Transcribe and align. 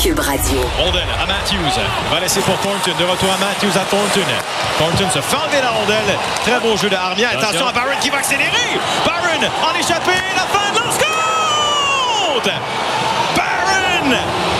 Cube 0.00 0.18
Radio. 0.18 0.60
Rondelle 0.78 1.08
à 1.20 1.26
Matthews. 1.26 1.80
Va 2.10 2.20
laisser 2.20 2.40
pour 2.40 2.56
Thornton. 2.58 2.92
De 2.98 3.04
retour 3.04 3.28
à 3.32 3.38
Matthews 3.38 3.78
à 3.78 3.84
Thornton. 3.84 4.26
Thornton 4.78 5.10
se 5.10 5.20
fait 5.20 5.36
enlever 5.36 5.60
la 5.60 5.70
rondelle. 5.70 6.16
Très 6.42 6.60
beau 6.60 6.76
jeu 6.76 6.88
de 6.88 6.94
Armia. 6.96 7.30
Attention 7.30 7.66
à 7.66 7.72
Barron 7.72 7.96
qui 8.00 8.10
va 8.10 8.18
accélérer. 8.18 8.78
Barron 9.04 9.46
en 9.70 9.78
échappé. 9.78 10.12
La 10.34 10.42
fin 10.42 10.72
de. 10.72 10.76
Barron. 13.36 14.55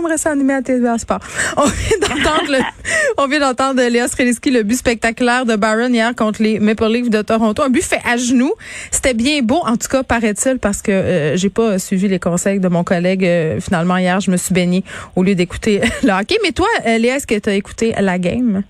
J'aimerais 0.00 0.18
ça 0.18 0.30
animer 0.30 0.54
à 0.54 0.62
TVA 0.62 0.96
Sport. 0.98 1.20
On 1.56 1.64
vient 1.66 1.98
d'entendre 2.00 2.50
le, 2.50 2.58
on 3.18 3.26
vient 3.26 3.40
d'entendre 3.40 3.82
Léa 3.82 4.08
Streliski, 4.08 4.50
le 4.50 4.62
but 4.62 4.76
spectaculaire 4.76 5.44
de 5.44 5.56
Barron 5.56 5.92
hier 5.92 6.14
contre 6.14 6.42
les 6.42 6.58
Maple 6.58 6.86
Leafs 6.86 7.10
de 7.10 7.20
Toronto. 7.20 7.62
Un 7.62 7.68
but 7.68 7.82
fait 7.82 8.00
à 8.06 8.16
genoux. 8.16 8.54
C'était 8.90 9.14
bien 9.14 9.42
beau, 9.42 9.60
en 9.66 9.76
tout 9.76 9.88
cas, 9.90 10.02
paraît-il, 10.02 10.58
parce 10.58 10.80
que 10.80 10.90
euh, 10.90 11.36
j'ai 11.36 11.50
pas 11.50 11.78
suivi 11.78 12.08
les 12.08 12.18
conseils 12.18 12.60
de 12.60 12.68
mon 12.68 12.82
collègue. 12.82 13.24
Euh, 13.24 13.60
finalement, 13.60 13.98
hier, 13.98 14.20
je 14.20 14.30
me 14.30 14.38
suis 14.38 14.54
baignée 14.54 14.84
au 15.16 15.22
lieu 15.22 15.34
d'écouter 15.34 15.80
le 16.02 16.12
hockey. 16.12 16.36
Mais 16.42 16.52
toi, 16.52 16.68
euh, 16.86 16.96
Léa, 16.96 17.16
est-ce 17.16 17.26
que 17.26 17.38
tu 17.38 17.50
as 17.50 17.54
écouté 17.54 17.92
la 18.00 18.18
game? 18.18 18.62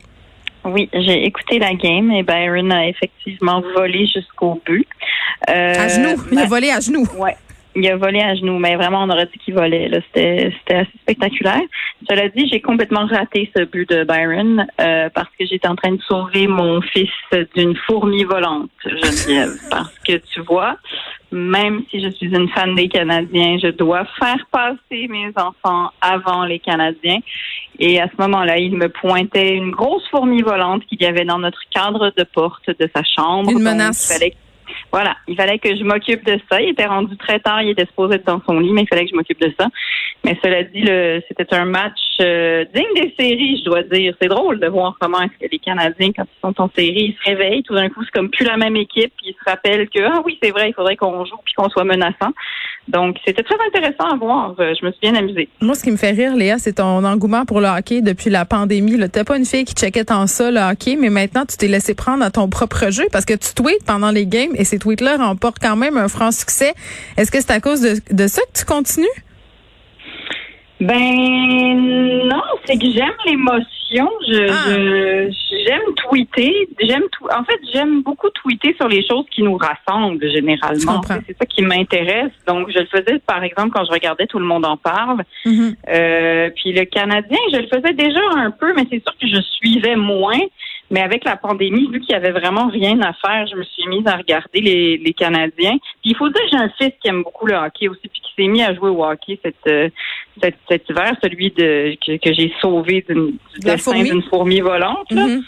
Oui, 0.65 0.91
j'ai 0.93 1.25
écouté 1.25 1.59
la 1.59 1.75
game 1.75 2.11
et 2.11 2.23
Byron 2.23 2.73
a 2.73 2.89
effectivement 2.89 3.63
volé 3.75 4.07
jusqu'au 4.07 4.61
but. 4.67 4.87
à 5.47 5.89
genoux. 5.89 6.21
Il 6.33 6.39
a 6.39 6.47
volé 6.47 6.71
à 6.71 6.81
genoux. 6.81 7.07
Ouais. 7.17 7.37
Il 7.77 7.87
a 7.89 7.97
volé 7.97 8.21
à 8.21 8.35
genoux, 8.35 8.59
mais 8.59 8.75
vraiment, 8.75 9.05
on 9.05 9.11
aurait 9.11 9.27
dit 9.27 9.39
qu'il 9.39 9.55
volait. 9.55 9.89
C'était, 10.07 10.53
c'était 10.59 10.75
assez 10.75 10.99
spectaculaire. 11.03 11.61
Cela 12.09 12.29
dit, 12.29 12.49
j'ai 12.51 12.61
complètement 12.61 13.07
raté 13.07 13.51
ce 13.57 13.63
but 13.65 13.89
de 13.89 14.05
Byron 14.05 14.67
euh, 14.81 15.09
parce 15.15 15.29
que 15.39 15.47
j'étais 15.47 15.69
en 15.69 15.77
train 15.77 15.93
de 15.93 16.03
sauver 16.03 16.47
mon 16.49 16.81
fils 16.81 17.11
d'une 17.55 17.77
fourmi 17.87 18.25
volante, 18.25 18.71
Geneviève. 18.85 19.57
parce 19.71 19.97
que 20.01 20.17
tu 20.33 20.41
vois, 20.41 20.77
même 21.31 21.85
si 21.91 22.03
je 22.03 22.11
suis 22.11 22.27
une 22.27 22.49
fan 22.49 22.75
des 22.75 22.89
Canadiens, 22.89 23.59
je 23.63 23.69
dois 23.69 24.05
faire 24.19 24.45
passer 24.51 25.07
mes 25.09 25.33
enfants 25.37 25.91
avant 26.01 26.45
les 26.45 26.59
Canadiens. 26.59 27.21
Et 27.79 28.01
à 28.01 28.09
ce 28.09 28.21
moment-là, 28.21 28.59
il 28.59 28.77
me 28.77 28.89
pointait 28.89 29.55
une 29.55 29.71
grosse 29.71 30.07
fourmi 30.11 30.43
volante 30.43 30.85
qu'il 30.87 31.01
y 31.01 31.07
avait 31.07 31.25
dans 31.25 31.39
notre 31.39 31.61
cadre 31.71 32.13
de 32.17 32.25
porte 32.25 32.69
de 32.69 32.91
sa 32.95 33.03
chambre. 33.05 33.51
Une 33.51 33.63
menace. 33.63 34.21
Voilà, 34.93 35.17
il 35.29 35.37
fallait 35.37 35.59
que 35.59 35.77
je 35.77 35.85
m'occupe 35.85 36.25
de 36.25 36.39
ça. 36.51 36.61
Il 36.61 36.71
était 36.71 36.87
rendu 36.87 37.17
très 37.17 37.39
tard, 37.41 37.63
il 37.63 37.71
était 37.71 37.87
supposé 37.87 38.17
être 38.17 38.27
dans 38.27 38.43
son 38.47 38.59
lit, 38.59 38.73
mais 38.73 38.83
il 38.83 38.89
fallait 38.89 39.05
que 39.05 39.11
je 39.11 39.17
m'occupe 39.17 39.41
de 39.41 39.53
ça. 39.59 39.69
Mais 40.25 40.39
cela 40.43 40.65
dit, 40.65 40.85
c'était 41.29 41.55
un 41.55 41.65
match 41.65 41.99
euh, 42.21 42.65
digne 42.75 42.95
des 42.95 43.15
séries, 43.19 43.59
je 43.59 43.65
dois 43.65 43.83
dire. 43.83 44.15
C'est 44.21 44.29
drôle 44.29 44.61
de 44.61 44.67
voir 44.67 44.97
comment 45.01 45.21
est-ce 45.23 45.47
que 45.47 45.51
les 45.51 45.59
Canadiens, 45.59 46.11
quand 46.15 46.25
ils 46.25 46.41
sont 46.43 46.61
en 46.61 46.71
série, 46.77 47.15
ils 47.15 47.17
se 47.17 47.31
réveillent. 47.31 47.63
Tout 47.63 47.75
d'un 47.75 47.89
coup, 47.89 48.03
c'est 48.05 48.11
comme 48.11 48.31
plus 48.31 48.45
la 48.45 48.57
même 48.57 48.77
équipe. 48.77 49.13
Puis 49.17 49.29
ils 49.29 49.35
se 49.35 49.51
rappellent 49.51 49.89
que 49.89 50.01
ah 50.05 50.21
oui, 50.25 50.39
c'est 50.43 50.51
vrai, 50.51 50.69
il 50.69 50.75
faudrait 50.75 50.97
qu'on 50.97 51.25
joue 51.25 51.37
puis 51.45 51.55
qu'on 51.55 51.69
soit 51.71 51.85
menaçant. 51.85 52.33
Donc, 52.89 53.17
c'était 53.25 53.43
très 53.43 53.57
intéressant 53.67 54.13
à 54.13 54.17
voir. 54.17 54.55
Euh, 54.59 54.75
je 54.79 54.85
me 54.85 54.91
suis 54.91 55.01
bien 55.01 55.15
amusée. 55.15 55.49
Moi, 55.61 55.75
ce 55.75 55.85
qui 55.85 55.91
me 55.91 55.97
fait 55.97 56.11
rire, 56.11 56.35
Léa, 56.35 56.59
c'est 56.59 56.75
ton 56.75 57.05
engouement 57.05 57.45
pour 57.45 57.61
le 57.61 57.69
hockey 57.69 58.03
depuis 58.03 58.31
la 58.31 58.45
pandémie. 58.45 58.93
Tu 58.93 58.99
n'es 58.99 59.25
pas 59.25 59.37
une 59.37 59.45
fille 59.45 59.65
qui 59.65 59.75
checkait 59.75 60.05
tant 60.05 60.27
ça, 60.27 60.51
le 60.51 60.61
hockey, 60.61 60.97
mais 60.97 61.11
maintenant, 61.11 61.45
tu 61.47 61.57
t'es 61.57 61.69
laissé 61.69 61.95
prendre 61.95 62.25
à 62.25 62.31
ton 62.31 62.49
propre 62.49 62.91
jeu 62.91 63.05
parce 63.13 63.25
que 63.25 63.35
tu 63.35 63.55
tweets 63.55 63.85
pendant 63.87 64.11
les 64.11 64.27
games 64.27 64.53
et 64.57 64.65
ces 64.65 64.79
tweets-là 64.81 65.19
remportent 65.19 65.61
quand 65.61 65.77
même 65.77 65.97
un 65.97 66.09
franc 66.09 66.33
succès. 66.33 66.75
Est-ce 67.17 67.31
que 67.31 67.41
c'est 67.41 67.53
à 67.53 67.61
cause 67.61 67.81
de, 67.81 67.95
de 68.13 68.27
ça 68.27 68.43
que 68.43 68.59
tu 68.59 68.65
continues? 68.65 69.07
Ben 70.81 72.27
non, 72.27 72.43
c'est 72.65 72.79
que 72.79 72.91
j'aime 72.91 73.13
l'émotion. 73.27 74.09
Je, 74.27 74.49
ah. 74.49 75.31
j'aime 75.67 75.95
tweeter. 75.97 76.69
J'aime 76.81 77.03
tout. 77.13 77.27
En 77.27 77.45
fait, 77.45 77.61
j'aime 77.73 78.03
beaucoup 78.03 78.31
tweeter 78.31 78.75
sur 78.77 78.89
les 78.89 79.07
choses 79.07 79.27
qui 79.31 79.43
nous 79.43 79.59
rassemblent 79.59 80.27
généralement. 80.31 81.03
C'est 81.27 81.37
ça 81.39 81.45
qui 81.47 81.61
m'intéresse. 81.63 82.33
Donc, 82.47 82.71
je 82.71 82.79
le 82.79 82.87
faisais 82.87 83.19
par 83.27 83.45
exemple 83.45 83.73
quand 83.75 83.85
je 83.85 83.91
regardais 83.91 84.27
Tout 84.27 84.39
le 84.39 84.47
monde 84.47 84.65
en 84.65 84.79
parle. 84.79 85.23
Mm-hmm. 85.45 85.75
euh, 85.91 86.51
puis 86.57 86.73
le 86.73 86.85
Canadien, 86.87 87.39
je 87.53 87.59
le 87.59 87.67
faisais 87.67 87.93
déjà 87.93 88.21
un 88.37 88.51
peu, 88.51 88.73
mais 88.75 88.87
c'est 88.91 89.03
sûr 89.03 89.15
que 89.21 89.27
je 89.27 89.41
suivais 89.59 89.97
moins. 89.97 90.41
Mais 90.91 91.01
avec 91.01 91.25
la 91.25 91.37
pandémie, 91.37 91.89
vu 91.91 92.01
qu'il 92.01 92.11
y 92.11 92.15
avait 92.15 92.33
vraiment 92.33 92.69
rien 92.69 93.01
à 93.01 93.13
faire, 93.13 93.47
je 93.47 93.57
me 93.57 93.63
suis 93.63 93.87
mise 93.87 94.07
à 94.07 94.17
regarder 94.17 94.61
les, 94.61 94.97
les 94.99 95.13
Canadiens. 95.13 95.79
Puis 96.03 96.11
il 96.11 96.17
faut 96.17 96.29
dire 96.29 96.43
que 96.43 96.49
j'ai 96.51 96.57
un 96.57 96.69
fils 96.71 96.93
qui 97.01 97.09
aime 97.09 97.23
beaucoup 97.23 97.47
le 97.47 97.55
hockey 97.55 97.89
aussi, 97.89 98.09
puis 98.09 98.21
qui 98.21 98.33
s'est 98.37 98.49
mis 98.49 98.63
à 98.63 98.75
jouer 98.75 98.91
au 98.91 99.05
hockey 99.05 99.39
cette, 99.43 99.55
euh, 99.69 99.89
cet, 100.43 100.57
cet 100.69 100.89
hiver, 100.89 101.13
celui 101.23 101.51
de 101.53 101.97
que, 102.05 102.17
que 102.17 102.35
j'ai 102.35 102.53
sauvé 102.61 103.05
d'une, 103.09 103.33
du 103.55 103.61
destin 103.61 104.03
d'une 104.03 104.23
fourmi 104.23 104.61
volante. 104.61 105.11
Mm-hmm. 105.11 105.43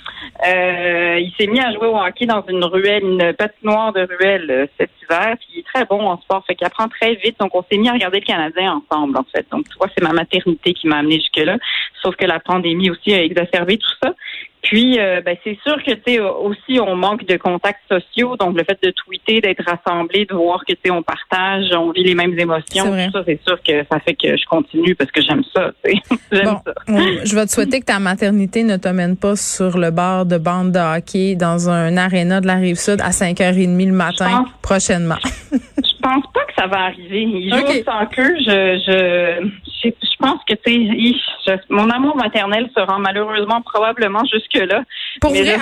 euh, 0.47 1.19
il 1.19 1.33
s'est 1.37 1.49
mis 1.49 1.61
à 1.61 1.73
jouer 1.73 1.89
au 1.89 1.97
hockey 1.97 2.27
dans 2.27 2.45
une 2.47 2.65
ruelle, 2.65 3.03
une 3.03 3.33
patinoire 3.33 3.93
de 3.93 4.07
ruelle 4.09 4.49
euh, 4.49 4.67
cet 4.79 4.91
hiver. 5.03 5.37
Puis 5.41 5.49
il 5.55 5.59
est 5.61 5.67
très 5.67 5.85
bon 5.87 6.01
en 6.09 6.21
sport, 6.21 6.45
fait 6.47 6.55
qu'il 6.55 6.67
apprend 6.69 6.87
très 6.89 7.15
vite. 7.17 7.41
Donc 7.41 7.53
on 7.55 7.65
s'est 7.69 7.79
mis 7.79 7.89
à 7.89 7.95
regarder 7.95 8.21
le 8.21 8.27
Canadien 8.27 8.81
ensemble, 8.81 9.19
en 9.19 9.25
fait. 9.35 9.45
Donc 9.51 9.69
tu 9.69 9.77
vois, 9.77 9.89
c'est 9.97 10.05
ma 10.05 10.13
maternité 10.13 10.73
qui 10.73 10.87
m'a 10.87 10.99
amené 10.99 11.17
jusque 11.17 11.45
là. 11.45 11.59
Sauf 12.01 12.15
que 12.15 12.27
la 12.27 12.39
pandémie 12.39 12.91
aussi 12.91 13.13
a 13.13 13.23
exacerbé 13.23 13.79
tout 13.79 13.91
ça. 14.03 14.15
Puis, 14.63 14.99
euh, 14.99 15.21
ben, 15.21 15.37
c'est 15.43 15.59
sûr 15.67 15.77
que, 15.85 15.93
tu 15.93 16.03
sais, 16.07 16.21
aussi, 16.21 16.79
on 16.81 16.95
manque 16.95 17.27
de 17.27 17.37
contacts 17.37 17.83
sociaux. 17.89 18.37
Donc, 18.37 18.57
le 18.57 18.65
fait 18.65 18.79
de 18.83 18.91
tweeter, 18.91 19.41
d'être 19.41 19.65
rassemblé, 19.65 20.25
de 20.25 20.35
voir 20.35 20.61
que, 20.65 20.73
tu 20.73 20.81
sais, 20.85 20.91
on 20.91 21.03
partage, 21.03 21.67
on 21.77 21.91
vit 21.91 22.05
les 22.05 22.15
mêmes 22.15 22.39
émotions, 22.39 22.85
tout 22.85 23.13
ça, 23.13 23.23
c'est 23.27 23.41
sûr 23.45 23.61
que 23.63 23.85
ça 23.91 23.99
fait 24.01 24.15
que 24.15 24.37
je 24.37 24.47
continue 24.47 24.95
parce 24.95 25.11
que 25.11 25.21
j'aime 25.21 25.43
ça, 25.53 25.73
tu 25.85 25.93
sais. 25.93 26.17
j'aime 26.33 26.59
ça. 26.65 26.73
je 26.87 27.35
vais 27.35 27.47
te 27.47 27.51
souhaiter 27.51 27.81
que 27.81 27.87
ta 27.87 27.99
maternité 27.99 28.63
ne 28.63 28.77
te 28.77 28.89
mène 28.89 29.17
pas 29.17 29.35
sur 29.35 29.79
le 29.79 29.91
bord 29.91 30.27
de 30.27 30.39
bande 30.39 30.71
de 30.71 30.79
hockey 30.79 31.35
dans 31.35 31.69
un 31.69 31.97
aréna 31.97 32.41
de 32.41 32.47
la 32.47 32.55
Rive-Sud 32.55 33.01
à 33.01 33.11
5h30 33.11 33.87
le 33.87 33.93
matin 33.93 34.45
prochainement. 34.63 35.19
je 35.53 36.03
pense 36.03 36.25
pas 36.33 36.45
que 36.47 36.55
ça 36.57 36.67
va 36.67 36.85
arriver. 36.85 37.23
Il 37.23 37.51
joue 37.51 37.85
sans 37.85 38.07
queue. 38.07 38.37
Je, 38.39 38.79
je, 38.87 39.49
je, 39.83 39.91
pense 40.19 40.41
que, 40.49 40.55
tu 40.55 41.15
sais, 41.45 41.61
mon 41.69 41.89
amour 41.91 42.17
maternel 42.17 42.69
se 42.77 42.81
rend 42.81 42.99
malheureusement 42.99 43.61
probablement 43.63 44.23
jusque-là. 44.25 44.83
Pour 45.21 45.31
vrai, 45.31 45.59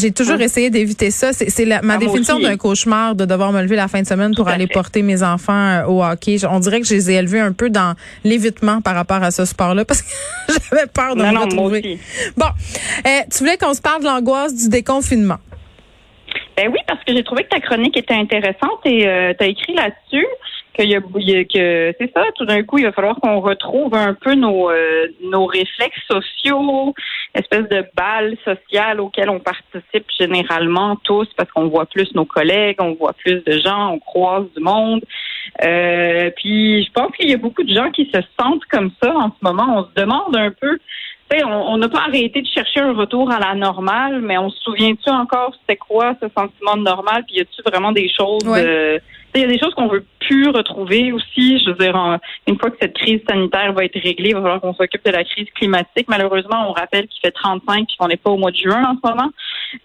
j'ai 0.00 0.12
toujours 0.12 0.40
essayé 0.40 0.70
d'éviter 0.70 1.10
ça. 1.10 1.32
C'est 1.32 1.64
ma 1.82 1.94
ah, 1.94 1.96
définition 1.98 2.38
d'un 2.38 2.56
cauchemar 2.56 3.14
de 3.14 3.24
devoir 3.24 3.52
me 3.52 3.62
lever 3.62 3.76
la 3.76 3.88
fin 3.88 4.02
de 4.02 4.06
semaine 4.06 4.34
pour 4.34 4.48
aller 4.48 4.66
porter 4.66 5.02
mes 5.02 5.22
enfants 5.22 5.52
euh, 5.52 5.86
au 5.86 6.04
hockey. 6.04 6.36
On 6.48 6.60
dirait 6.60 6.80
que 6.80 6.86
je 6.86 6.94
les 6.94 7.10
ai 7.10 7.14
élevés 7.14 7.40
un 7.40 7.52
peu 7.52 7.70
dans 7.70 7.94
l'évitement 8.24 8.80
par 8.80 8.94
rapport 8.94 9.22
à 9.22 9.30
ce 9.30 9.44
sport-là 9.44 9.84
parce 9.84 10.02
que 10.02 10.08
j'avais 10.70 10.86
peur 10.86 11.16
de 11.16 11.22
me 11.22 11.38
retrouver. 11.38 11.98
Bon, 12.36 12.46
euh, 12.46 13.10
tu 13.30 13.38
voulais 13.38 13.56
qu'on 13.56 13.74
se 13.74 13.82
parle 13.82 14.00
de 14.00 14.06
l'angoisse 14.06 14.54
du 14.54 14.68
déconfinement. 14.68 15.38
Ben 16.56 16.70
oui, 16.72 16.78
parce 16.86 17.02
que 17.04 17.14
j'ai 17.14 17.22
trouvé 17.22 17.44
que 17.44 17.50
ta 17.50 17.60
chronique 17.60 17.96
était 17.96 18.14
intéressante 18.14 18.80
et 18.84 19.06
euh, 19.06 19.34
tu 19.38 19.44
as 19.44 19.48
écrit 19.48 19.74
là-dessus 19.74 20.26
qu'il 20.76 20.90
y 20.90 20.94
a, 20.94 21.00
que 21.44 21.94
c'est 21.98 22.12
ça, 22.14 22.24
tout 22.36 22.44
d'un 22.44 22.62
coup, 22.62 22.78
il 22.78 22.84
va 22.84 22.92
falloir 22.92 23.16
qu'on 23.16 23.40
retrouve 23.40 23.94
un 23.94 24.14
peu 24.14 24.34
nos 24.34 24.70
euh, 24.70 25.06
nos 25.22 25.46
réflexes 25.46 26.02
sociaux, 26.08 26.94
espèce 27.34 27.68
de 27.68 27.84
balle 27.96 28.36
sociale 28.44 29.00
auquel 29.00 29.30
on 29.30 29.40
participe 29.40 30.06
généralement 30.18 30.96
tous 31.04 31.28
parce 31.36 31.50
qu'on 31.50 31.68
voit 31.68 31.86
plus 31.86 32.14
nos 32.14 32.24
collègues, 32.24 32.76
on 32.80 32.94
voit 32.94 33.14
plus 33.14 33.42
de 33.44 33.52
gens, 33.64 33.92
on 33.94 33.98
croise 33.98 34.46
du 34.56 34.62
monde. 34.62 35.02
Euh, 35.64 36.30
puis 36.36 36.84
je 36.84 36.92
pense 36.92 37.14
qu'il 37.16 37.30
y 37.30 37.34
a 37.34 37.38
beaucoup 37.38 37.62
de 37.62 37.74
gens 37.74 37.90
qui 37.90 38.10
se 38.12 38.20
sentent 38.38 38.64
comme 38.70 38.90
ça 39.02 39.12
en 39.14 39.30
ce 39.30 39.42
moment. 39.42 39.78
On 39.78 39.84
se 39.84 40.02
demande 40.02 40.36
un 40.36 40.50
peu 40.50 40.78
on 41.44 41.78
n'a 41.78 41.88
pas 41.88 42.02
arrêté 42.06 42.40
de 42.40 42.46
chercher 42.46 42.80
un 42.80 42.92
retour 42.92 43.30
à 43.30 43.40
la 43.40 43.54
normale, 43.54 44.20
mais 44.20 44.38
on 44.38 44.48
se 44.48 44.60
souvient-tu 44.60 45.10
encore 45.10 45.52
c'était 45.60 45.76
quoi 45.76 46.14
ce 46.22 46.28
sentiment 46.28 46.76
de 46.76 46.82
normal? 46.82 47.24
Puis 47.26 47.36
y 47.36 47.40
a-tu 47.40 47.62
vraiment 47.66 47.92
des 47.92 48.08
choses 48.08 48.44
euh, 48.46 48.98
il 49.34 49.42
y 49.42 49.44
a 49.44 49.48
des 49.48 49.58
choses 49.58 49.74
qu'on 49.74 49.88
veut 49.88 50.04
retrouver 50.54 51.12
aussi. 51.12 51.58
Je 51.58 51.70
veux 51.70 51.76
dire, 51.76 52.18
une 52.46 52.58
fois 52.58 52.70
que 52.70 52.76
cette 52.80 52.94
crise 52.94 53.20
sanitaire 53.28 53.72
va 53.72 53.84
être 53.84 53.98
réglée, 53.98 54.30
il 54.30 54.34
va 54.34 54.42
falloir 54.42 54.60
qu'on 54.60 54.74
s'occupe 54.74 55.04
de 55.04 55.10
la 55.10 55.24
crise 55.24 55.48
climatique. 55.54 56.06
Malheureusement, 56.08 56.70
on 56.70 56.72
rappelle 56.72 57.08
qu'il 57.08 57.20
fait 57.20 57.30
35 57.30 57.80
et 57.80 57.96
qu'on 57.98 58.08
n'est 58.08 58.16
pas 58.16 58.30
au 58.30 58.36
mois 58.36 58.50
de 58.50 58.56
juin 58.56 58.82
en 58.84 58.94
ce 58.94 59.10
moment. 59.10 59.30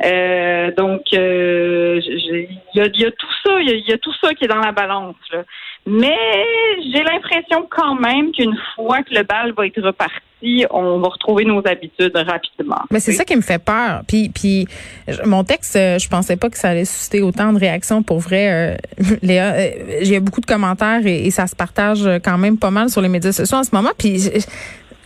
Euh, 0.06 0.72
donc, 0.76 1.02
euh, 1.14 2.00
il 2.04 2.60
y, 2.76 2.82
a, 2.82 2.88
y, 2.88 3.06
a, 3.06 3.12
tout 3.12 3.34
ça, 3.44 3.60
il 3.60 3.84
y, 3.88 3.94
a, 3.94 3.98
tout 3.98 4.14
ça 4.22 4.34
qui 4.34 4.46
est 4.46 4.48
dans 4.48 4.60
la 4.60 4.72
balance. 4.72 5.16
Là. 5.32 5.44
Mais 5.86 6.46
j'ai 6.94 7.04
l'impression 7.04 7.68
quand 7.70 7.96
même 7.96 8.32
qu'une 8.32 8.58
fois 8.76 9.02
que 9.04 9.14
le 9.16 9.24
bal 9.24 9.54
va 9.54 9.66
être 9.66 9.82
reparti, 9.82 10.16
on 10.72 11.00
va 11.00 11.08
retrouver 11.10 11.46
nos 11.46 11.62
habitudes 11.66 12.16
rapidement. 12.16 12.82
Mais 12.92 13.00
c'est 13.00 13.14
ça 13.14 13.26
qui 13.26 13.36
me 13.36 13.42
fait 13.42 13.64
peur. 13.64 14.02
Puis, 14.08 14.30
puis 14.30 14.68
mon 15.26 15.44
texte, 15.44 15.74
je 15.76 16.08
pensais 16.10 16.36
pas 16.36 16.50
que 16.50 16.58
ça 16.58 16.70
allait 16.70 16.86
susciter 16.86 17.22
autant 17.22 17.54
de 17.54 17.60
réactions. 17.60 18.04
Pour 18.04 18.20
vrai, 18.20 18.78
euh, 19.00 19.06
Léa, 19.22 19.54
euh, 19.54 19.70
j'ai 20.02 20.20
beaucoup 20.20 20.42
de 20.42 20.46
commentaires 20.46 21.06
et, 21.06 21.30
ça 21.32 21.48
se 21.48 21.56
partage 21.56 22.08
quand 22.26 22.38
même 22.38 22.58
pas 22.58 22.72
mal 22.72 22.90
sur 22.90 23.02
les 23.02 23.08
médias 23.08 23.32
sociaux 23.32 23.58
en 23.58 23.64
ce 23.64 23.74
moment. 23.74 23.92
Puis 23.98 24.30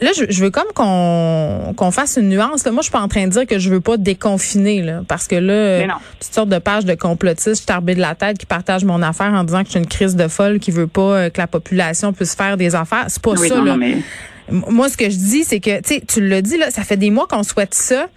Là, 0.02 0.12
je, 0.14 0.44
veux 0.44 0.50
comme 0.50 0.68
qu'on 0.76 1.74
qu'on 1.78 1.92
fasse 1.92 2.18
une 2.18 2.28
nuance. 2.28 2.66
Moi, 2.66 2.76
je 2.78 2.84
suis 2.84 2.92
pas 2.92 3.00
en 3.00 3.08
train 3.08 3.26
de 3.28 3.32
dire 3.32 3.48
que 3.48 3.60
je 3.60 3.70
veux 3.70 3.80
pas 3.80 3.96
déconfiner, 3.96 4.82
là, 4.82 5.02
parce 5.08 5.28
que 5.28 5.36
là, 5.36 5.88
toutes 6.20 6.34
sortes 6.34 6.50
de 6.50 6.60
pages 6.60 6.84
de 6.84 6.96
complotistes 6.96 7.66
tarbées 7.66 7.96
de 7.96 8.02
la 8.02 8.14
tête 8.14 8.38
qui 8.38 8.46
partagent 8.46 8.84
mon 8.84 9.02
affaire 9.02 9.32
en 9.34 9.46
disant 9.46 9.64
que 9.64 9.70
c'est 9.72 9.80
une 9.80 9.88
crise 9.88 10.18
de 10.18 10.28
folle 10.28 10.60
qui 10.60 10.72
veut 10.72 10.88
pas 10.88 11.02
euh, 11.02 11.30
que 11.30 11.40
la 11.40 11.48
population 11.48 12.12
puisse 12.12 12.36
faire 12.36 12.58
des 12.58 12.76
affaires. 12.76 13.06
C'est 13.08 13.22
pas 13.22 13.38
ça. 13.38 13.62
là. 13.62 13.78
Moi, 14.50 14.90
ce 14.90 14.98
que 14.98 15.10
je 15.10 15.16
dis, 15.16 15.44
c'est 15.44 15.60
que 15.60 15.82
tu 15.82 16.06
tu 16.06 16.28
l'as 16.28 16.42
dit 16.42 16.58
là, 16.58 16.72
ça 16.72 16.84
fait 16.84 16.98
des 16.98 17.10
mois 17.10 17.28
qu'on 17.28 17.44
souhaite 17.44 17.74
ça 17.74 18.08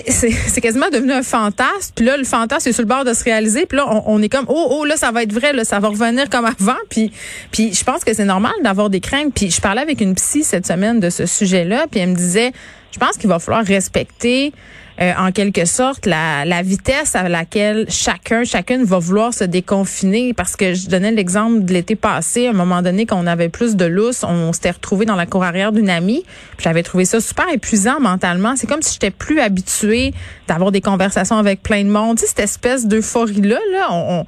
c'est 0.08 0.60
quasiment 0.60 0.88
devenu 0.90 1.12
un 1.12 1.22
fantasme. 1.22 1.92
Puis 1.94 2.04
là, 2.04 2.16
le 2.16 2.24
fantasme 2.24 2.68
est 2.68 2.72
sur 2.72 2.82
le 2.82 2.88
bord 2.88 3.04
de 3.04 3.12
se 3.12 3.24
réaliser. 3.24 3.66
Puis 3.66 3.76
là, 3.76 3.86
on, 4.06 4.22
est 4.22 4.28
comme, 4.28 4.46
oh, 4.48 4.68
oh, 4.70 4.84
là, 4.84 4.96
ça 4.96 5.10
va 5.10 5.22
être 5.22 5.32
vrai, 5.32 5.52
là, 5.52 5.64
ça 5.64 5.80
va 5.80 5.88
revenir 5.88 6.28
comme 6.30 6.44
avant. 6.44 6.78
Puis, 6.88 7.12
puis 7.50 7.72
je 7.74 7.84
pense 7.84 8.04
que 8.04 8.14
c'est 8.14 8.24
normal 8.24 8.52
d'avoir 8.62 8.90
des 8.90 9.00
craintes. 9.00 9.34
Puis 9.34 9.50
je 9.50 9.60
parlais 9.60 9.82
avec 9.82 10.00
une 10.00 10.14
psy 10.14 10.44
cette 10.44 10.66
semaine 10.66 11.00
de 11.00 11.10
ce 11.10 11.26
sujet-là. 11.26 11.86
Puis 11.90 12.00
elle 12.00 12.10
me 12.10 12.16
disait, 12.16 12.52
je 12.92 12.98
pense 12.98 13.16
qu'il 13.16 13.28
va 13.28 13.38
falloir 13.38 13.64
respecter 13.64 14.52
euh, 15.00 15.12
en 15.18 15.32
quelque 15.32 15.64
sorte 15.64 16.06
la, 16.06 16.62
vitesse 16.62 17.16
à 17.16 17.28
laquelle 17.28 17.86
chacun, 17.88 18.44
chacune 18.44 18.84
va 18.84 18.98
vouloir 18.98 19.32
se 19.32 19.44
déconfiner. 19.44 20.34
Parce 20.34 20.54
que 20.54 20.74
je 20.74 20.88
donnais 20.88 21.10
l'exemple 21.10 21.64
de 21.64 21.72
l'été 21.72 21.96
passé, 21.96 22.46
à 22.46 22.50
un 22.50 22.54
moment 22.54 22.82
donné, 22.82 23.06
qu'on 23.06 23.26
avait 23.26 23.48
plus 23.48 23.74
de 23.74 23.86
lousse, 23.86 24.22
on, 24.22 24.52
s'était 24.52 24.70
retrouvé 24.70 25.06
dans 25.06 25.16
la 25.16 25.26
cour 25.26 25.44
arrière 25.44 25.72
d'une 25.72 25.90
amie. 25.90 26.22
J'avais 26.58 26.82
trouvé 26.82 27.04
ça 27.04 27.20
super 27.20 27.48
épuisant 27.48 28.00
mentalement. 28.00 28.54
C'est 28.56 28.66
comme 28.66 28.82
si 28.82 28.92
j'étais 28.92 29.10
plus 29.10 29.40
habituée 29.40 30.12
d'avoir 30.46 30.70
des 30.70 30.82
conversations 30.82 31.38
avec 31.38 31.62
plein 31.62 31.84
de 31.84 31.90
monde. 31.90 32.18
Cette 32.18 32.40
espèce 32.40 32.86
d'euphorie-là, 32.86 33.58
là, 33.72 33.88
on, 33.92 34.26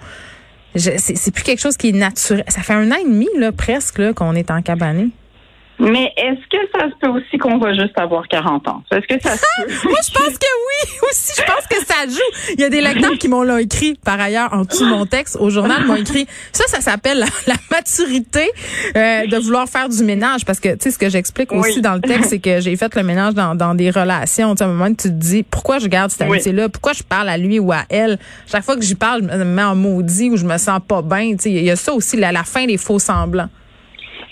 c'est 0.77 1.31
plus 1.33 1.45
quelque 1.45 1.61
chose 1.61 1.77
qui 1.77 1.91
est 1.91 1.93
naturel. 1.93 2.45
Ça 2.49 2.63
fait 2.63 2.75
un 2.75 2.91
an 2.91 2.97
et 3.01 3.05
demi, 3.05 3.29
là, 3.39 3.53
presque, 3.53 4.13
qu'on 4.15 4.35
est 4.35 4.51
en 4.51 4.63
cabané. 4.63 5.11
Mais 5.79 6.13
est-ce 6.17 6.41
que 6.49 6.79
ça 6.79 6.87
se 6.89 6.95
peut 7.01 7.09
aussi 7.09 7.37
qu'on 7.39 7.59
va 7.59 7.75
juste 7.75 7.99
avoir 7.99 8.27
40 8.29 8.69
ans? 8.69 8.83
Est-ce 8.93 9.07
que 9.07 9.21
ça 9.21 9.37
se 9.37 9.43
peut? 9.59 9.89
Moi, 9.89 9.99
je 10.07 10.13
pense 10.13 10.39
que 10.39 10.47
oui. 10.47 10.91
Aussi, 11.11 11.33
je 11.37 11.43
pense 11.43 11.67
que 11.69 11.85
ça 11.85 12.07
joue. 12.07 12.55
Il 12.55 12.61
y 12.61 12.65
a 12.65 12.69
des 12.69 12.81
lecteurs 12.81 13.19
qui 13.19 13.29
m'ont 13.29 13.43
là 13.43 13.61
écrit, 13.61 13.95
par 14.05 14.21
ailleurs, 14.21 14.53
en 14.53 14.63
dessous 14.63 14.85
de 14.85 14.91
mon 14.91 15.07
texte, 15.07 15.37
au 15.41 15.51
journal, 15.51 15.85
m'ont 15.85 15.97
écrit. 15.97 16.27
Ça, 16.53 16.65
ça 16.67 16.81
s'appelle 16.81 17.25
la, 17.47 17.55
maturité 17.71 18.51
euh, 18.97 19.27
de 19.27 19.37
vouloir 19.39 19.69
faire 19.69 19.89
du 19.89 20.03
ménage. 20.05 20.45
Parce 20.45 20.61
que, 20.61 20.71
tu 20.71 20.77
sais, 20.81 20.91
ce 20.93 20.99
que 20.99 21.09
j'explique 21.09 21.53
aussi 21.53 21.81
dans 21.81 21.95
le 21.95 22.01
texte, 22.01 22.31
c'est 22.31 22.39
que 22.39 22.61
j'ai 22.61 22.77
fait 22.77 22.95
le 22.95 23.03
ménage 23.03 23.35
dans, 23.35 23.55
dans 23.55 23.75
des 23.75 23.91
relations. 23.91 24.55
Tu 24.55 24.63
à 24.63 24.67
un 24.67 24.71
moment, 24.71 24.89
tu 24.89 25.09
te 25.09 25.09
dis, 25.09 25.43
pourquoi 25.43 25.79
je 25.79 25.89
garde 25.89 26.11
cette 26.11 26.23
amitié-là? 26.23 26.69
Pourquoi 26.69 26.93
je 26.93 27.03
parle 27.03 27.29
à 27.29 27.37
lui 27.37 27.59
ou 27.59 27.73
à 27.73 27.85
elle? 27.89 28.19
Chaque 28.47 28.65
fois 28.65 28.77
que 28.77 28.83
j'y 28.83 28.95
parle, 28.95 29.23
je 29.23 29.39
me 29.39 29.45
mets 29.45 29.63
en 29.63 29.75
maudit 29.75 30.31
ou 30.31 30.37
je 30.37 30.45
me 30.45 30.57
sens 30.59 30.81
pas 30.87 31.03
bien. 31.03 31.33
Tu 31.33 31.43
sais, 31.43 31.51
il 31.51 31.65
y 31.65 31.71
a 31.71 31.77
ça 31.77 31.93
aussi, 31.93 32.17
la, 32.17 32.33
la 32.33 32.45
fin 32.45 32.67
des 32.67 32.77
faux 32.77 32.99
semblants. 32.99 33.49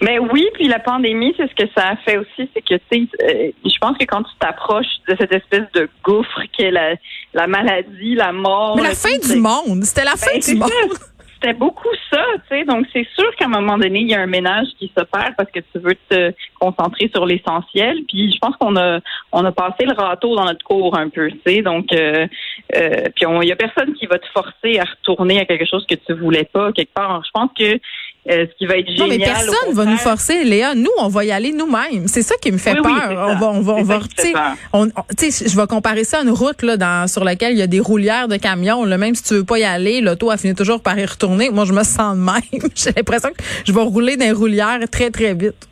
Mais 0.02 0.18
oui, 0.18 0.48
puis 0.54 0.66
la 0.66 0.80
pandémie, 0.80 1.32
c'est 1.36 1.48
ce 1.48 1.54
que 1.54 1.70
ça 1.76 1.90
a 1.90 1.96
fait 1.96 2.18
aussi, 2.18 2.50
c'est 2.52 2.60
que 2.60 2.74
tu 2.74 2.82
sais, 2.90 3.08
euh, 3.22 3.50
je 3.64 3.78
pense 3.80 3.96
que 3.96 4.04
quand 4.04 4.24
tu 4.24 4.32
t'approches 4.40 4.98
de 5.08 5.16
cette 5.18 5.32
espèce 5.32 5.70
de 5.74 5.88
gouffre 6.02 6.40
qu'est 6.52 6.72
la, 6.72 6.96
la 7.32 7.46
maladie, 7.46 8.16
la 8.16 8.32
mort. 8.32 8.76
Mais 8.76 8.82
la 8.82 8.94
fin 8.96 9.16
du 9.16 9.36
monde, 9.36 9.84
c'était 9.84 10.04
la 10.04 10.16
fin 10.16 10.32
ben, 10.32 10.40
du 10.40 10.54
monde. 10.56 10.70
C'était 11.44 11.54
beaucoup 11.54 11.88
ça, 12.08 12.22
tu 12.48 12.56
sais. 12.56 12.64
Donc 12.64 12.86
c'est 12.92 13.06
sûr 13.16 13.34
qu'à 13.34 13.46
un 13.46 13.48
moment 13.48 13.76
donné, 13.76 13.98
il 13.98 14.08
y 14.08 14.14
a 14.14 14.20
un 14.20 14.28
ménage 14.28 14.68
qui 14.78 14.92
s'opère 14.96 15.32
parce 15.36 15.50
que 15.50 15.58
tu 15.58 15.80
veux 15.80 15.96
te 16.08 16.32
concentrer 16.60 17.10
sur 17.12 17.26
l'essentiel. 17.26 17.98
Puis 18.06 18.32
je 18.32 18.38
pense 18.38 18.54
qu'on 18.58 18.76
a 18.76 19.00
on 19.32 19.44
a 19.44 19.50
passé 19.50 19.84
le 19.84 19.92
râteau 19.92 20.36
dans 20.36 20.44
notre 20.44 20.64
cours 20.64 20.96
un 20.96 21.08
peu, 21.08 21.28
tu 21.32 21.40
sais. 21.44 21.62
Donc 21.62 21.92
euh, 21.92 22.28
euh, 22.76 23.08
puis 23.16 23.26
il 23.42 23.48
y 23.48 23.50
a 23.50 23.56
personne 23.56 23.92
qui 23.94 24.06
va 24.06 24.20
te 24.20 24.28
forcer 24.28 24.78
à 24.78 24.84
retourner 24.84 25.40
à 25.40 25.44
quelque 25.44 25.66
chose 25.66 25.84
que 25.84 25.96
tu 25.96 26.12
voulais 26.12 26.44
pas 26.44 26.70
quelque 26.70 26.94
part. 26.94 27.24
Je 27.24 27.30
pense 27.32 27.50
que 27.58 27.80
euh, 28.30 28.46
ce 28.46 28.56
qui 28.56 28.66
va 28.66 28.76
être 28.76 28.86
génial. 28.86 29.00
Non, 29.00 29.08
mais 29.08 29.18
personne 29.18 29.72
va 29.72 29.84
nous 29.84 29.96
forcer, 29.96 30.44
Léa. 30.44 30.76
Nous, 30.76 30.90
on 30.98 31.08
va 31.08 31.24
y 31.24 31.32
aller 31.32 31.52
nous-mêmes. 31.52 32.06
C'est 32.06 32.22
ça 32.22 32.36
qui 32.40 32.52
me 32.52 32.58
fait 32.58 32.76
peur. 32.76 32.84
on 32.84 33.34
va, 33.34 33.50
on 33.50 33.60
va, 33.60 33.72
on 33.72 33.82
va, 33.82 34.00
on, 34.72 34.86
je 34.86 35.56
vais 35.56 35.66
comparer 35.66 36.04
ça 36.04 36.18
à 36.18 36.22
une 36.22 36.30
route 36.30 36.62
là, 36.62 36.76
dans, 36.76 37.08
sur 37.08 37.24
laquelle 37.24 37.52
il 37.52 37.58
y 37.58 37.62
a 37.62 37.66
des 37.66 37.80
roulières 37.80 38.28
de 38.28 38.36
camions. 38.36 38.84
Là, 38.84 38.96
même 38.96 39.16
si 39.16 39.24
tu 39.24 39.34
veux 39.34 39.44
pas 39.44 39.58
y 39.58 39.64
aller, 39.64 40.00
l'auto 40.00 40.30
a 40.30 40.36
fini 40.36 40.54
toujours 40.54 40.80
par 40.80 40.96
y 40.98 41.04
retourner. 41.04 41.50
Moi, 41.50 41.64
je 41.64 41.72
me 41.72 41.82
sens 41.82 42.16
de 42.16 42.22
même. 42.22 42.70
J'ai 42.76 42.92
l'impression 42.94 43.30
que 43.30 43.42
je 43.64 43.72
vais 43.72 43.82
rouler 43.82 44.16
dans 44.16 44.26
les 44.26 44.32
roulières 44.32 44.78
très, 44.88 45.10
très 45.10 45.34
vite. 45.34 45.68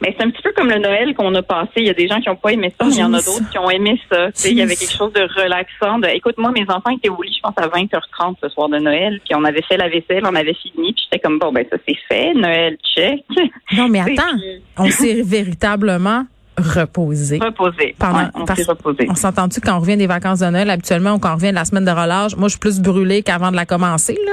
Mais 0.00 0.14
c'est 0.16 0.24
un 0.24 0.30
petit 0.30 0.42
peu 0.42 0.52
comme 0.52 0.70
le 0.70 0.78
Noël 0.78 1.14
qu'on 1.14 1.34
a 1.34 1.42
passé. 1.42 1.70
Il 1.76 1.86
y 1.86 1.90
a 1.90 1.94
des 1.94 2.08
gens 2.08 2.20
qui 2.20 2.28
n'ont 2.28 2.36
pas 2.36 2.52
aimé 2.52 2.72
ça, 2.78 2.86
mais 2.86 2.94
il 2.94 2.98
y 2.98 3.04
en 3.04 3.12
a 3.12 3.20
d'autres 3.22 3.50
qui 3.50 3.58
ont 3.58 3.70
aimé 3.70 4.00
ça. 4.10 4.28
Il 4.44 4.56
y 4.56 4.62
avait 4.62 4.76
quelque 4.76 4.96
chose 4.96 5.12
de 5.12 5.22
relaxant. 5.40 5.98
De, 5.98 6.08
écoute, 6.08 6.36
moi, 6.38 6.50
mes 6.52 6.64
enfants 6.68 6.90
étaient 6.96 7.08
au 7.08 7.20
lit, 7.22 7.34
je 7.34 7.40
pense, 7.40 7.54
à 7.56 7.68
20h30 7.68 8.36
ce 8.42 8.48
soir 8.48 8.68
de 8.68 8.78
Noël. 8.78 9.20
Puis 9.24 9.34
on 9.34 9.44
avait 9.44 9.62
fait 9.62 9.76
la 9.76 9.88
vaisselle, 9.88 10.22
on 10.24 10.34
avait 10.34 10.54
fini. 10.54 10.92
Puis 10.92 11.04
j'étais 11.04 11.18
comme, 11.18 11.38
bon, 11.38 11.52
ben 11.52 11.64
ça, 11.70 11.76
c'est 11.86 11.98
fait. 12.08 12.34
Noël, 12.34 12.76
check. 12.94 13.24
Non, 13.72 13.88
mais 13.88 14.00
attends. 14.00 14.36
on 14.78 14.90
s'est 14.90 15.22
véritablement 15.22 16.24
reposer. 16.56 17.38
Reposer. 17.38 17.94
Pendant, 17.98 18.28
on 18.34 18.46
s'est 18.46 18.64
reposé. 18.64 19.06
On 19.08 19.14
s'entend-tu 19.14 19.60
quand 19.60 19.76
on 19.76 19.80
revient 19.80 19.96
des 19.96 20.06
vacances 20.06 20.40
de 20.40 20.46
Noël 20.46 20.70
habituellement 20.70 21.14
ou 21.14 21.18
quand 21.18 21.32
on 21.32 21.36
revient 21.36 21.50
de 21.50 21.54
la 21.54 21.64
semaine 21.64 21.84
de 21.84 21.90
relâche? 21.90 22.36
Moi, 22.36 22.48
je 22.48 22.52
suis 22.52 22.60
plus 22.60 22.80
brûlée 22.80 23.22
qu'avant 23.22 23.50
de 23.50 23.56
la 23.56 23.66
commencer, 23.66 24.18
là. 24.24 24.32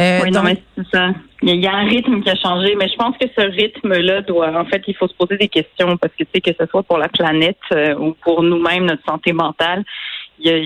Euh, 0.00 0.20
oui, 0.24 0.30
non, 0.30 0.42
mais 0.42 0.62
c'est 0.76 0.86
ça. 0.90 1.08
Il 1.42 1.56
y 1.56 1.66
a 1.66 1.74
un 1.74 1.86
rythme 1.86 2.20
qui 2.22 2.30
a 2.30 2.36
changé, 2.36 2.74
mais 2.78 2.88
je 2.88 2.96
pense 2.96 3.16
que 3.16 3.26
ce 3.36 3.42
rythme-là 3.42 4.22
doit, 4.22 4.58
en 4.58 4.64
fait, 4.66 4.82
il 4.86 4.94
faut 4.94 5.08
se 5.08 5.14
poser 5.14 5.36
des 5.36 5.48
questions 5.48 5.96
parce 5.96 6.12
que, 6.18 6.24
tu 6.24 6.30
sais, 6.34 6.40
que 6.40 6.50
ce 6.58 6.66
soit 6.66 6.82
pour 6.82 6.98
la 6.98 7.08
planète 7.08 7.58
euh, 7.72 7.94
ou 7.96 8.14
pour 8.22 8.42
nous-mêmes, 8.42 8.84
notre 8.84 9.04
santé 9.04 9.32
mentale, 9.32 9.84
il 10.38 10.50
y 10.50 10.54
a, 10.54 10.58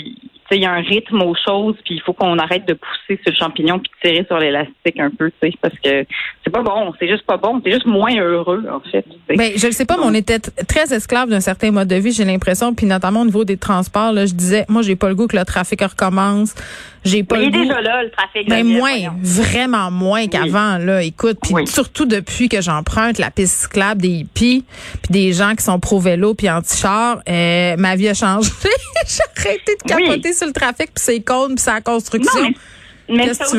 il 0.50 0.62
y 0.62 0.66
a 0.66 0.72
un 0.72 0.80
rythme 0.80 1.22
aux 1.22 1.34
choses, 1.34 1.76
puis 1.84 1.94
il 1.94 2.02
faut 2.02 2.12
qu'on 2.12 2.38
arrête 2.38 2.66
de 2.66 2.74
pousser 2.74 3.20
sur 3.22 3.32
le 3.32 3.36
champignon 3.36 3.78
puis 3.78 3.90
de 3.90 4.08
tirer 4.08 4.26
sur 4.26 4.38
l'élastique 4.38 4.98
un 4.98 5.10
peu, 5.10 5.30
tu 5.30 5.50
sais, 5.50 5.56
parce 5.60 5.74
que 5.74 6.04
c'est 6.44 6.50
pas 6.50 6.62
bon, 6.62 6.92
c'est 6.98 7.08
juste 7.08 7.24
pas 7.24 7.36
bon, 7.36 7.60
c'est 7.64 7.72
juste 7.72 7.86
moins 7.86 8.14
heureux 8.16 8.64
en 8.70 8.80
fait. 8.80 9.04
Ben, 9.28 9.52
je 9.56 9.66
ne 9.66 9.72
sais 9.72 9.86
pas, 9.86 9.96
mais 9.96 10.04
on 10.04 10.14
était 10.14 10.38
très 10.38 10.92
esclave 10.92 11.28
d'un 11.28 11.40
certain 11.40 11.70
mode 11.70 11.88
de 11.88 11.96
vie, 11.96 12.12
j'ai 12.12 12.24
l'impression, 12.24 12.74
puis 12.74 12.86
notamment 12.86 13.22
au 13.22 13.24
niveau 13.24 13.44
des 13.44 13.56
transports, 13.56 14.12
là, 14.12 14.26
je 14.26 14.34
disais, 14.34 14.64
moi 14.68 14.82
j'ai 14.82 14.96
pas 14.96 15.08
le 15.08 15.14
goût 15.14 15.26
que 15.26 15.36
le 15.36 15.44
trafic 15.44 15.80
recommence, 15.82 16.54
j'ai 17.04 17.22
pas 17.22 17.36
le 17.36 17.50
goût. 17.50 17.62
déjà 17.62 17.80
là 17.80 18.02
le 18.02 18.10
trafic. 18.10 18.48
Mais 18.48 18.62
ben, 18.62 18.78
moins, 18.78 19.14
vraiment 19.22 19.90
moins 19.90 20.26
qu'avant 20.26 20.78
là. 20.78 21.02
Écoute, 21.02 21.38
puis 21.42 21.66
surtout 21.66 22.06
depuis 22.06 22.48
que 22.48 22.60
j'emprunte 22.60 23.18
la 23.18 23.30
piste 23.30 23.62
cyclable 23.62 24.02
des 24.02 24.08
hippies, 24.08 24.64
puis 25.02 25.12
des 25.12 25.32
gens 25.32 25.54
qui 25.54 25.64
sont 25.64 25.78
pro 25.80 26.00
vélo 26.00 26.34
puis 26.34 26.48
anti-char, 26.48 27.20
euh, 27.28 27.76
ma 27.76 27.96
vie 27.96 28.08
a 28.08 28.14
changé. 28.14 28.50
j'ai 29.06 29.42
arrêté 29.42 29.76
de 29.76 29.88
capoter 29.88 30.32
sur 30.34 30.46
le 30.46 30.52
trafic, 30.52 30.92
puis 30.94 31.04
c'est 31.04 31.20
cônes, 31.20 31.54
puis 31.54 31.64
c'est 31.64 31.72
la 31.72 31.80
construction. 31.80 32.52
mais, 33.08 33.32
ça 33.34 33.44
aussi, 33.46 33.58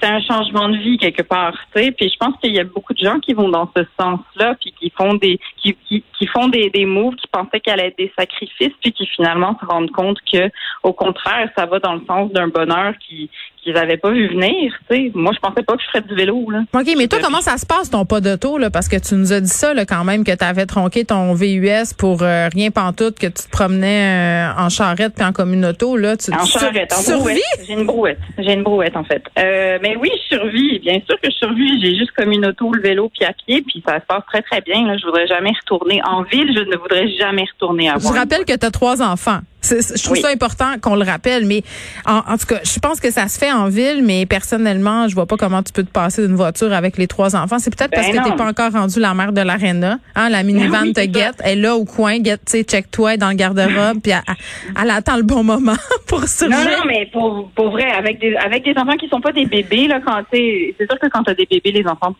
c'est 0.00 0.08
un, 0.08 0.20
changement 0.20 0.68
de 0.68 0.76
vie 0.78 0.98
quelque 0.98 1.22
part, 1.22 1.54
tu 1.74 1.82
sais. 1.82 1.92
Puis 1.92 2.10
je 2.10 2.16
pense 2.16 2.34
qu'il 2.40 2.54
y 2.54 2.60
a 2.60 2.64
beaucoup 2.64 2.94
de 2.94 2.98
gens 2.98 3.20
qui 3.20 3.34
vont 3.34 3.48
dans 3.48 3.70
ce 3.76 3.82
sens-là, 4.00 4.56
puis 4.60 4.72
qui 4.78 4.90
font 4.96 5.14
des 5.14 5.38
qui, 5.56 5.76
qui, 5.86 6.04
qui 6.18 6.26
font 6.26 6.48
des, 6.48 6.70
des 6.70 6.86
moves 6.86 7.14
qui 7.16 7.26
pensaient 7.28 7.60
qu'elle 7.60 7.80
allait 7.80 7.88
être 7.88 7.98
des 7.98 8.12
sacrifices, 8.18 8.72
puis 8.80 8.92
qui 8.92 9.06
finalement 9.06 9.56
se 9.60 9.66
rendent 9.66 9.90
compte 9.90 10.18
que, 10.30 10.50
au 10.82 10.92
contraire, 10.92 11.50
ça 11.56 11.66
va 11.66 11.78
dans 11.78 11.94
le 11.94 12.02
sens 12.06 12.32
d'un 12.32 12.48
bonheur 12.48 12.94
qui 12.98 13.30
qu'ils 13.64 13.74
n'avaient 13.74 13.96
pas 13.96 14.10
vu 14.10 14.28
venir. 14.28 14.72
sais. 14.90 15.10
Moi, 15.14 15.32
je 15.34 15.40
pensais 15.40 15.62
pas 15.62 15.74
que 15.74 15.82
je 15.82 15.86
ferais 15.88 16.02
du 16.02 16.14
vélo. 16.14 16.50
Là. 16.50 16.60
OK, 16.72 16.86
mais 16.96 17.08
toi, 17.08 17.18
comment 17.22 17.40
ça 17.40 17.56
se 17.56 17.66
passe 17.66 17.90
ton 17.90 18.04
pas 18.04 18.20
d'auto? 18.20 18.58
Là? 18.58 18.70
Parce 18.70 18.88
que 18.88 18.96
tu 18.96 19.14
nous 19.14 19.32
as 19.32 19.40
dit 19.40 19.48
ça 19.48 19.72
là, 19.74 19.86
quand 19.86 20.04
même, 20.04 20.22
que 20.22 20.32
tu 20.36 20.44
avais 20.44 20.66
tronqué 20.66 21.04
ton 21.04 21.32
VUS 21.34 21.94
pour 21.98 22.22
euh, 22.22 22.48
rien 22.52 22.70
pantoute, 22.70 23.18
que 23.18 23.26
tu 23.26 23.44
te 23.44 23.50
promenais 23.50 24.50
euh, 24.52 24.62
en 24.62 24.68
charrette 24.68 25.14
puis 25.14 25.24
en 25.24 25.32
communauto. 25.32 25.96
Là. 25.96 26.16
Tu, 26.16 26.32
en 26.32 26.44
charrette, 26.44 26.92
en 26.92 27.18
brouette. 27.18 27.38
J'ai 27.66 27.72
une 27.72 27.86
brouette. 27.86 28.20
J'ai 28.38 28.52
une 28.52 28.62
brouette, 28.62 28.96
en 28.96 29.04
fait. 29.04 29.22
Euh, 29.38 29.78
mais 29.82 29.93
oui, 29.96 30.10
je 30.30 30.36
survis. 30.36 30.78
Bien 30.80 31.00
sûr 31.08 31.20
que 31.20 31.30
je 31.30 31.36
survis. 31.36 31.80
J'ai 31.80 31.96
juste 31.96 32.12
communauto, 32.12 32.72
le 32.72 32.80
vélo 32.80 33.10
puis 33.14 33.24
à 33.24 33.32
pied, 33.32 33.62
puis 33.62 33.82
ça 33.86 34.00
se 34.00 34.06
passe 34.06 34.22
très, 34.26 34.42
très 34.42 34.60
bien. 34.60 34.86
Là. 34.86 34.96
Je 34.96 35.04
voudrais 35.04 35.26
jamais 35.26 35.52
retourner 35.60 36.00
en 36.04 36.22
ville. 36.22 36.52
Je 36.56 36.62
ne 36.62 36.76
voudrais 36.76 37.08
jamais 37.18 37.44
retourner 37.52 37.88
à 37.88 37.98
Je 37.98 38.08
rappelle 38.08 38.44
que 38.44 38.56
tu 38.56 38.66
as 38.66 38.70
trois 38.70 39.02
enfants? 39.02 39.40
Je 39.64 40.02
trouve 40.02 40.16
ça 40.16 40.28
important 40.28 40.74
qu'on 40.80 40.96
le 40.96 41.04
rappelle, 41.04 41.46
mais 41.46 41.62
en, 42.06 42.36
tout 42.36 42.46
cas, 42.46 42.60
je 42.64 42.78
pense 42.78 43.00
que 43.00 43.10
ça 43.10 43.28
se 43.28 43.38
fait 43.38 43.52
en 43.52 43.68
ville, 43.68 44.02
mais 44.02 44.26
personnellement, 44.26 45.08
je 45.08 45.14
vois 45.14 45.26
pas 45.26 45.36
comment 45.36 45.62
tu 45.62 45.72
peux 45.72 45.84
te 45.84 45.90
passer 45.90 46.26
d'une 46.26 46.36
voiture 46.36 46.72
avec 46.72 46.98
les 46.98 47.06
trois 47.06 47.36
enfants. 47.36 47.58
C'est 47.58 47.74
peut-être 47.74 47.92
parce 47.92 48.10
ben 48.10 48.22
que 48.22 48.30
t'es 48.30 48.36
pas 48.36 48.46
encore 48.46 48.72
rendu 48.72 49.00
la 49.00 49.14
mère 49.14 49.32
de 49.32 49.40
l'aréna. 49.40 49.98
Hein, 50.14 50.28
la 50.28 50.42
minivan 50.42 50.92
te 50.94 51.04
guette, 51.04 51.36
elle 51.44 51.58
est 51.58 51.62
là 51.62 51.76
au 51.76 51.84
coin, 51.84 52.18
guette, 52.18 52.42
tu 52.46 52.52
sais, 52.52 52.64
check-toi 52.64 53.16
dans 53.16 53.30
le 53.30 53.34
garde-robe, 53.34 54.00
puis 54.02 54.12
elle, 54.12 54.90
attend 54.90 55.16
le 55.16 55.22
bon 55.22 55.42
moment 55.42 55.76
pour 56.06 56.24
surgir. 56.24 56.56
Non, 56.58 56.64
non, 56.64 56.84
mais 56.86 57.08
pour, 57.12 57.50
pour 57.54 57.70
vrai, 57.70 57.90
avec 57.90 58.20
des 58.20 58.34
avec 58.36 58.64
des 58.64 58.74
enfants 58.76 58.96
qui 58.96 59.08
sont 59.08 59.20
pas 59.20 59.32
des 59.32 59.46
bébés 59.46 59.86
là, 59.88 60.00
quand 60.04 60.22
c'est 60.32 60.74
sûr 60.78 60.98
que 60.98 61.08
quand 61.08 61.22
t'as 61.22 61.34
des 61.34 61.46
bébés, 61.46 61.72
les 61.72 61.86
enfants, 61.86 62.14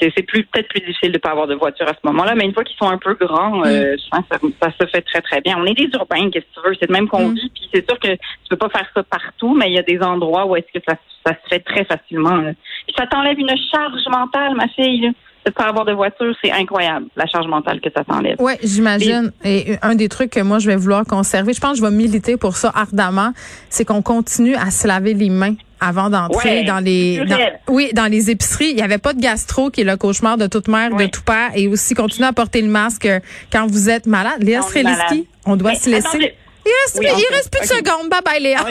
c'est 0.00 0.22
plus 0.22 0.44
peut-être 0.44 0.68
plus 0.68 0.80
difficile 0.80 1.12
de 1.12 1.18
pas 1.18 1.30
avoir 1.30 1.46
de 1.46 1.54
voiture 1.54 1.86
à 1.88 1.92
ce 1.92 2.00
moment-là, 2.04 2.34
mais 2.34 2.44
une 2.44 2.54
fois 2.54 2.64
qu'ils 2.64 2.76
sont 2.76 2.88
un 2.88 2.98
peu 2.98 3.14
grands, 3.14 3.64
euh, 3.64 3.96
je 3.96 4.08
pense 4.10 4.24
que 4.28 4.46
ça, 4.62 4.70
se 4.78 4.86
fait 4.86 5.02
très 5.02 5.20
très 5.20 5.40
bien. 5.40 5.56
On 5.58 5.66
est 5.66 5.74
des 5.74 5.88
urbains, 5.94 6.30
qu'est-ce 6.30 6.59
c'est 6.78 6.86
de 6.86 6.92
même 6.92 7.08
qu'on 7.08 7.28
mm. 7.28 7.34
vit. 7.34 7.50
Puis 7.54 7.68
c'est 7.72 7.88
sûr 7.88 7.98
que 7.98 8.08
tu 8.08 8.48
peux 8.50 8.56
pas 8.56 8.68
faire 8.68 8.86
ça 8.94 9.02
partout, 9.02 9.54
mais 9.54 9.68
il 9.68 9.74
y 9.74 9.78
a 9.78 9.82
des 9.82 10.00
endroits 10.00 10.46
où 10.46 10.56
est-ce 10.56 10.78
que 10.78 10.84
ça, 10.86 10.96
ça, 11.24 11.32
se 11.32 11.48
fait 11.48 11.60
très 11.60 11.84
facilement. 11.84 12.40
Puis 12.86 12.94
ça 12.96 13.06
t'enlève 13.06 13.38
une 13.38 13.54
charge 13.70 14.06
mentale, 14.10 14.54
ma 14.54 14.68
fille. 14.68 15.12
De 15.46 15.50
pas 15.50 15.64
avoir 15.64 15.86
de 15.86 15.92
voiture, 15.92 16.34
c'est 16.44 16.52
incroyable, 16.52 17.06
la 17.16 17.24
charge 17.24 17.46
mentale 17.46 17.80
que 17.80 17.88
ça 17.96 18.04
t'enlève. 18.04 18.36
Oui, 18.40 18.52
j'imagine. 18.62 19.32
Et 19.42 19.76
un 19.80 19.94
des 19.94 20.10
trucs 20.10 20.28
que 20.28 20.40
moi, 20.40 20.58
je 20.58 20.66
vais 20.66 20.76
vouloir 20.76 21.06
conserver, 21.06 21.54
je 21.54 21.60
pense 21.62 21.72
que 21.72 21.78
je 21.78 21.82
vais 21.82 21.96
militer 21.96 22.36
pour 22.36 22.56
ça 22.56 22.70
ardemment, 22.74 23.32
c'est 23.70 23.86
qu'on 23.86 24.02
continue 24.02 24.54
à 24.54 24.70
se 24.70 24.86
laver 24.86 25.14
les 25.14 25.30
mains 25.30 25.54
avant 25.80 26.10
d'entrer 26.10 26.64
dans 26.64 26.78
les 26.78 27.22
oui 27.68 27.90
dans 27.94 28.06
les 28.06 28.30
épiceries 28.30 28.70
il 28.70 28.78
y 28.78 28.82
avait 28.82 28.98
pas 28.98 29.14
de 29.14 29.20
gastro 29.20 29.70
qui 29.70 29.80
est 29.80 29.84
le 29.84 29.96
cauchemar 29.96 30.36
de 30.36 30.46
toute 30.46 30.68
mère 30.68 30.94
de 30.94 31.06
tout 31.06 31.22
père 31.22 31.50
et 31.54 31.68
aussi 31.68 31.94
continuer 31.94 32.28
à 32.28 32.32
porter 32.32 32.60
le 32.60 32.68
masque 32.68 33.08
quand 33.50 33.66
vous 33.66 33.88
êtes 33.88 34.06
malade 34.06 34.42
Léa 34.42 34.62
Streliski 34.62 35.26
on 35.46 35.56
doit 35.56 35.74
se 35.74 35.88
laisser 35.88 36.34
il 36.66 36.72
reste, 36.84 36.98
il 37.02 37.34
reste 37.34 37.50
plus 37.50 37.60
de 37.60 37.66
secondes. 37.66 38.08
Bye 38.10 38.20
bye, 38.24 38.40
Léa. 38.40 38.64